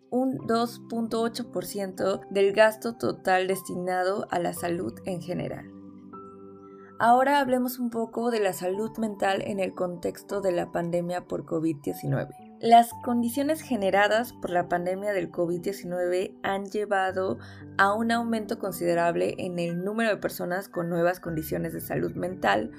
un 0.10 0.40
2.8% 0.40 2.28
del 2.32 2.54
gasto 2.54 2.98
total 2.98 3.48
destinado 3.48 4.28
a 4.32 4.40
la 4.40 4.54
salud 4.54 5.00
en 5.06 5.22
general. 5.22 5.79
Ahora 7.02 7.40
hablemos 7.40 7.80
un 7.80 7.90
poco 7.90 8.30
de 8.30 8.42
la 8.42 8.52
salud 8.52 8.98
mental 8.98 9.42
en 9.46 9.62
el 9.62 9.74
contexto 9.74 10.42
de 10.42 10.52
la 10.52 10.70
pandemia 10.74 11.30
por 11.30 11.46
COVID-19. 11.46 12.58
Las 12.60 12.92
condiciones 13.06 13.62
generadas 13.62 14.34
por 14.34 14.50
la 14.50 14.68
pandemia 14.68 15.14
del 15.14 15.32
COVID-19 15.32 16.38
han 16.44 16.66
llevado 16.66 17.38
a 17.78 17.94
un 17.94 18.12
aumento 18.12 18.60
considerable 18.60 19.36
en 19.38 19.60
el 19.60 19.82
número 19.86 20.10
de 20.10 20.18
personas 20.18 20.68
con 20.68 20.90
nuevas 20.90 21.22
condiciones 21.22 21.72
de 21.72 21.80
salud 21.80 22.12
mental 22.16 22.72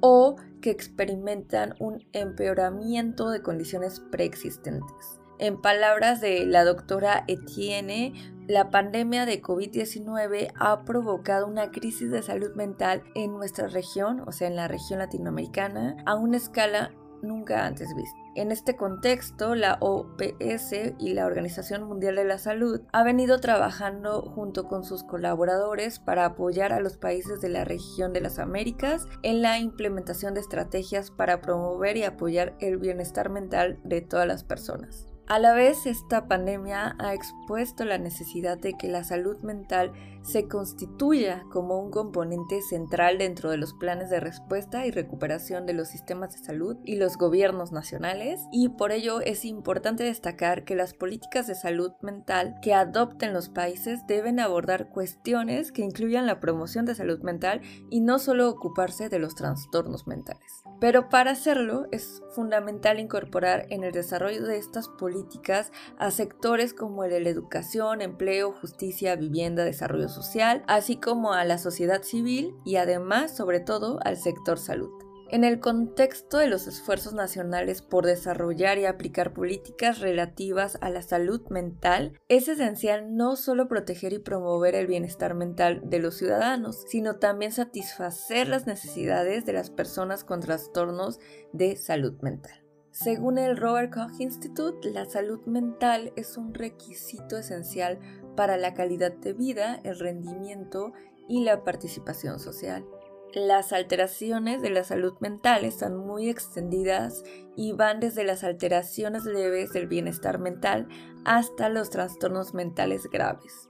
o 0.00 0.36
que 0.62 0.70
experimentan 0.70 1.74
un 1.78 2.02
empeoramiento 2.14 3.28
de 3.28 3.42
condiciones 3.42 4.00
preexistentes. 4.00 5.20
En 5.38 5.60
palabras 5.60 6.22
de 6.22 6.46
la 6.46 6.64
doctora 6.64 7.24
Etienne, 7.28 8.14
la 8.48 8.70
pandemia 8.70 9.26
de 9.26 9.42
COVID-19 9.42 10.52
ha 10.56 10.84
provocado 10.84 11.46
una 11.46 11.70
crisis 11.70 12.10
de 12.10 12.22
salud 12.22 12.54
mental 12.54 13.02
en 13.14 13.32
nuestra 13.32 13.66
región, 13.66 14.22
o 14.26 14.32
sea, 14.32 14.46
en 14.46 14.56
la 14.56 14.68
región 14.68 15.00
latinoamericana, 15.00 15.96
a 16.06 16.14
una 16.14 16.36
escala 16.36 16.92
nunca 17.22 17.66
antes 17.66 17.94
visto. 17.96 18.16
En 18.36 18.52
este 18.52 18.76
contexto, 18.76 19.54
la 19.54 19.78
OPS 19.80 20.94
y 20.98 21.14
la 21.14 21.26
Organización 21.26 21.84
Mundial 21.84 22.16
de 22.16 22.24
la 22.24 22.38
Salud 22.38 22.82
ha 22.92 23.02
venido 23.02 23.40
trabajando 23.40 24.22
junto 24.22 24.68
con 24.68 24.84
sus 24.84 25.02
colaboradores 25.02 25.98
para 25.98 26.26
apoyar 26.26 26.72
a 26.72 26.80
los 26.80 26.98
países 26.98 27.40
de 27.40 27.48
la 27.48 27.64
región 27.64 28.12
de 28.12 28.20
las 28.20 28.38
Américas 28.38 29.08
en 29.22 29.42
la 29.42 29.58
implementación 29.58 30.34
de 30.34 30.40
estrategias 30.40 31.10
para 31.10 31.40
promover 31.40 31.96
y 31.96 32.04
apoyar 32.04 32.54
el 32.60 32.76
bienestar 32.76 33.30
mental 33.30 33.80
de 33.84 34.02
todas 34.02 34.28
las 34.28 34.44
personas. 34.44 35.08
A 35.28 35.40
la 35.40 35.54
vez, 35.54 35.86
esta 35.86 36.28
pandemia 36.28 36.94
ha 37.00 37.12
expuesto 37.12 37.84
la 37.84 37.98
necesidad 37.98 38.58
de 38.58 38.74
que 38.74 38.86
la 38.86 39.02
salud 39.02 39.36
mental 39.40 39.92
se 40.26 40.48
constituya 40.48 41.44
como 41.50 41.78
un 41.78 41.90
componente 41.90 42.60
central 42.60 43.18
dentro 43.18 43.50
de 43.50 43.56
los 43.56 43.74
planes 43.74 44.10
de 44.10 44.18
respuesta 44.18 44.84
y 44.84 44.90
recuperación 44.90 45.66
de 45.66 45.72
los 45.72 45.88
sistemas 45.88 46.32
de 46.32 46.44
salud 46.44 46.76
y 46.84 46.96
los 46.96 47.16
gobiernos 47.16 47.70
nacionales, 47.70 48.40
y 48.50 48.70
por 48.70 48.90
ello 48.90 49.20
es 49.20 49.44
importante 49.44 50.04
destacar 50.04 50.64
que 50.64 50.74
las 50.74 50.94
políticas 50.94 51.46
de 51.46 51.54
salud 51.54 51.92
mental 52.02 52.56
que 52.60 52.74
adopten 52.74 53.32
los 53.32 53.48
países 53.48 54.00
deben 54.08 54.40
abordar 54.40 54.88
cuestiones 54.88 55.70
que 55.70 55.82
incluyan 55.82 56.26
la 56.26 56.40
promoción 56.40 56.84
de 56.86 56.94
salud 56.94 57.20
mental 57.20 57.60
y 57.88 58.00
no 58.00 58.18
solo 58.18 58.48
ocuparse 58.48 59.08
de 59.08 59.20
los 59.20 59.36
trastornos 59.36 60.06
mentales. 60.06 60.62
Pero 60.80 61.08
para 61.08 61.30
hacerlo 61.30 61.86
es 61.92 62.22
fundamental 62.34 62.98
incorporar 62.98 63.66
en 63.70 63.84
el 63.84 63.92
desarrollo 63.92 64.44
de 64.44 64.58
estas 64.58 64.88
políticas 64.88 65.72
a 65.98 66.10
sectores 66.10 66.74
como 66.74 67.04
el 67.04 67.10
de 67.10 67.20
la 67.20 67.30
educación, 67.30 68.02
empleo, 68.02 68.52
justicia, 68.52 69.16
vivienda, 69.16 69.64
desarrollo 69.64 70.08
social, 70.16 70.64
así 70.66 70.96
como 70.96 71.34
a 71.34 71.44
la 71.44 71.58
sociedad 71.58 72.02
civil 72.02 72.54
y 72.64 72.76
además, 72.76 73.36
sobre 73.36 73.60
todo, 73.60 73.98
al 74.02 74.16
sector 74.16 74.58
salud. 74.58 74.90
En 75.28 75.42
el 75.42 75.58
contexto 75.58 76.38
de 76.38 76.46
los 76.46 76.68
esfuerzos 76.68 77.12
nacionales 77.12 77.82
por 77.82 78.06
desarrollar 78.06 78.78
y 78.78 78.84
aplicar 78.84 79.32
políticas 79.32 79.98
relativas 79.98 80.78
a 80.80 80.88
la 80.88 81.02
salud 81.02 81.42
mental, 81.50 82.16
es 82.28 82.46
esencial 82.46 83.16
no 83.16 83.34
solo 83.34 83.66
proteger 83.66 84.12
y 84.12 84.20
promover 84.20 84.76
el 84.76 84.86
bienestar 84.86 85.34
mental 85.34 85.82
de 85.84 85.98
los 85.98 86.16
ciudadanos, 86.16 86.84
sino 86.86 87.16
también 87.16 87.50
satisfacer 87.50 88.46
las 88.46 88.68
necesidades 88.68 89.44
de 89.44 89.52
las 89.52 89.70
personas 89.70 90.22
con 90.22 90.38
trastornos 90.38 91.18
de 91.52 91.74
salud 91.74 92.14
mental. 92.22 92.66
Según 92.98 93.36
el 93.36 93.58
Robert 93.58 93.92
Koch 93.92 94.20
Institute, 94.20 94.90
la 94.90 95.04
salud 95.04 95.44
mental 95.44 96.14
es 96.16 96.38
un 96.38 96.54
requisito 96.54 97.36
esencial 97.36 97.98
para 98.36 98.56
la 98.56 98.74
calidad 98.74 99.12
de 99.12 99.32
vida, 99.32 99.80
el 99.82 99.98
rendimiento 99.98 100.92
y 101.28 101.42
la 101.42 101.64
participación 101.64 102.38
social. 102.38 102.86
Las 103.34 103.72
alteraciones 103.72 104.62
de 104.62 104.70
la 104.70 104.84
salud 104.84 105.14
mental 105.20 105.64
están 105.64 105.96
muy 105.96 106.28
extendidas 106.28 107.22
y 107.56 107.72
van 107.72 108.00
desde 108.00 108.24
las 108.24 108.44
alteraciones 108.44 109.24
leves 109.24 109.72
del 109.72 109.88
bienestar 109.88 110.38
mental 110.38 110.88
hasta 111.24 111.68
los 111.68 111.90
trastornos 111.90 112.54
mentales 112.54 113.08
graves. 113.10 113.68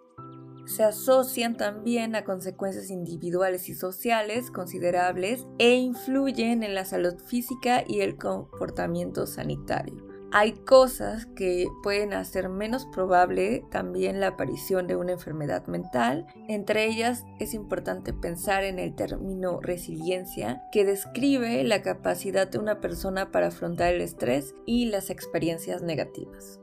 Se 0.66 0.84
asocian 0.84 1.56
también 1.56 2.14
a 2.16 2.24
consecuencias 2.24 2.90
individuales 2.90 3.68
y 3.68 3.74
sociales 3.74 4.50
considerables 4.50 5.46
e 5.58 5.74
influyen 5.74 6.62
en 6.62 6.74
la 6.74 6.84
salud 6.84 7.18
física 7.24 7.82
y 7.86 8.00
el 8.00 8.16
comportamiento 8.16 9.26
sanitario 9.26 10.05
hay 10.38 10.52
cosas 10.52 11.24
que 11.24 11.66
pueden 11.82 12.12
hacer 12.12 12.50
menos 12.50 12.84
probable 12.84 13.64
también 13.70 14.20
la 14.20 14.26
aparición 14.26 14.86
de 14.86 14.94
una 14.94 15.12
enfermedad 15.12 15.66
mental. 15.66 16.26
Entre 16.46 16.84
ellas 16.84 17.24
es 17.38 17.54
importante 17.54 18.12
pensar 18.12 18.62
en 18.62 18.78
el 18.78 18.94
término 18.94 19.60
resiliencia, 19.62 20.62
que 20.72 20.84
describe 20.84 21.64
la 21.64 21.80
capacidad 21.80 22.46
de 22.46 22.58
una 22.58 22.82
persona 22.82 23.32
para 23.32 23.46
afrontar 23.46 23.94
el 23.94 24.02
estrés 24.02 24.54
y 24.66 24.84
las 24.90 25.08
experiencias 25.08 25.80
negativas. 25.80 26.60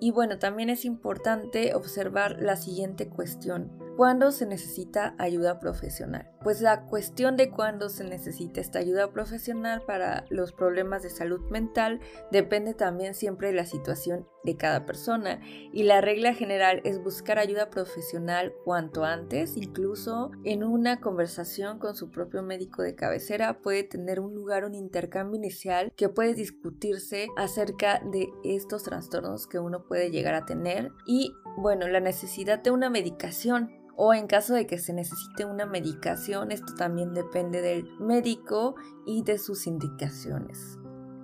Y 0.00 0.12
bueno, 0.12 0.38
también 0.38 0.70
es 0.70 0.86
importante 0.86 1.74
observar 1.74 2.40
la 2.40 2.56
siguiente 2.56 3.10
cuestión. 3.10 3.70
¿Cuándo 4.00 4.32
se 4.32 4.46
necesita 4.46 5.14
ayuda 5.18 5.60
profesional? 5.60 6.30
Pues 6.42 6.62
la 6.62 6.86
cuestión 6.86 7.36
de 7.36 7.50
cuándo 7.50 7.90
se 7.90 8.02
necesita 8.02 8.58
esta 8.58 8.78
ayuda 8.78 9.12
profesional 9.12 9.82
para 9.86 10.24
los 10.30 10.54
problemas 10.54 11.02
de 11.02 11.10
salud 11.10 11.40
mental 11.50 12.00
depende 12.32 12.72
también 12.72 13.12
siempre 13.12 13.48
de 13.48 13.54
la 13.54 13.66
situación 13.66 14.26
de 14.42 14.56
cada 14.56 14.86
persona. 14.86 15.42
Y 15.70 15.82
la 15.82 16.00
regla 16.00 16.32
general 16.32 16.80
es 16.84 17.04
buscar 17.04 17.38
ayuda 17.38 17.68
profesional 17.68 18.54
cuanto 18.64 19.04
antes, 19.04 19.58
incluso 19.58 20.30
en 20.44 20.64
una 20.64 21.02
conversación 21.02 21.78
con 21.78 21.94
su 21.94 22.10
propio 22.10 22.42
médico 22.42 22.80
de 22.80 22.94
cabecera 22.94 23.60
puede 23.60 23.82
tener 23.82 24.18
un 24.18 24.34
lugar 24.34 24.64
un 24.64 24.74
intercambio 24.74 25.36
inicial 25.36 25.92
que 25.94 26.08
puede 26.08 26.32
discutirse 26.32 27.28
acerca 27.36 28.00
de 28.10 28.30
estos 28.44 28.82
trastornos 28.82 29.46
que 29.46 29.58
uno 29.58 29.84
puede 29.84 30.10
llegar 30.10 30.32
a 30.32 30.46
tener. 30.46 30.90
Y 31.06 31.34
bueno, 31.58 31.86
la 31.86 32.00
necesidad 32.00 32.60
de 32.60 32.70
una 32.70 32.88
medicación 32.88 33.78
o 34.02 34.14
en 34.14 34.26
caso 34.26 34.54
de 34.54 34.66
que 34.66 34.78
se 34.78 34.94
necesite 34.94 35.44
una 35.44 35.66
medicación, 35.66 36.52
esto 36.52 36.74
también 36.74 37.12
depende 37.12 37.60
del 37.60 37.86
médico 37.98 38.74
y 39.04 39.22
de 39.24 39.36
sus 39.36 39.66
indicaciones. 39.66 40.78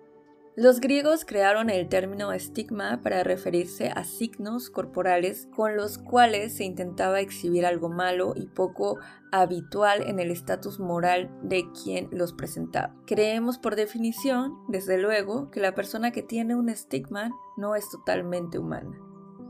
Los 0.56 0.80
griegos 0.82 1.24
crearon 1.24 1.70
el 1.70 1.88
término 1.88 2.34
estigma 2.34 3.00
para 3.02 3.24
referirse 3.24 3.94
a 3.96 4.04
signos 4.04 4.70
corporales 4.70 5.48
con 5.56 5.78
los 5.78 5.98
cuales 5.98 6.58
se 6.58 6.66
intentaba 6.66 7.22
exhibir 7.22 7.66
algo 7.66 7.88
malo 7.88 8.34
y 8.36 8.48
poco 8.48 9.00
habitual 9.32 10.02
en 10.02 10.20
el 10.20 10.32
estatus 10.32 10.78
moral 10.78 11.32
de 11.44 11.64
quien 11.72 12.10
los 12.12 12.34
presentaba. 12.34 12.94
Creemos 13.08 13.58
por 13.58 13.78
definición, 13.78 14.58
desde 14.68 14.98
luego, 14.98 15.50
que 15.50 15.62
la 15.62 15.76
persona 15.76 16.12
que 16.12 16.24
tiene 16.24 16.56
un 16.56 16.68
estigma 16.68 17.32
no 17.56 17.76
es 17.76 17.90
totalmente 17.90 18.60
humana. 18.60 19.00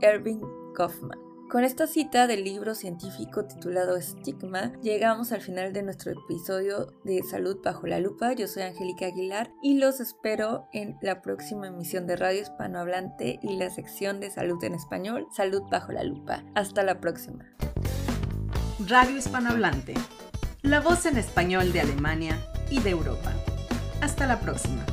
Erving 0.00 0.42
Kaufman 0.74 1.29
con 1.50 1.64
esta 1.64 1.88
cita 1.88 2.28
del 2.28 2.44
libro 2.44 2.76
científico 2.76 3.44
titulado 3.44 3.96
Estigma, 3.96 4.72
llegamos 4.82 5.32
al 5.32 5.40
final 5.40 5.72
de 5.72 5.82
nuestro 5.82 6.12
episodio 6.12 6.94
de 7.04 7.22
Salud 7.24 7.58
bajo 7.62 7.88
la 7.88 7.98
lupa. 7.98 8.32
Yo 8.34 8.46
soy 8.46 8.62
Angélica 8.62 9.06
Aguilar 9.06 9.50
y 9.60 9.78
los 9.78 9.98
espero 9.98 10.68
en 10.72 10.96
la 11.02 11.22
próxima 11.22 11.66
emisión 11.66 12.06
de 12.06 12.16
Radio 12.16 12.42
Hispanohablante 12.42 13.40
y 13.42 13.56
la 13.56 13.68
sección 13.68 14.20
de 14.20 14.30
Salud 14.30 14.62
en 14.62 14.74
Español, 14.74 15.26
Salud 15.34 15.62
bajo 15.70 15.90
la 15.90 16.04
lupa. 16.04 16.44
Hasta 16.54 16.84
la 16.84 17.00
próxima. 17.00 17.44
Radio 18.86 19.16
Hispanohablante, 19.16 19.94
la 20.62 20.80
voz 20.80 21.04
en 21.06 21.18
español 21.18 21.72
de 21.72 21.80
Alemania 21.80 22.38
y 22.70 22.78
de 22.78 22.90
Europa. 22.90 23.32
Hasta 24.00 24.26
la 24.26 24.38
próxima. 24.38 24.86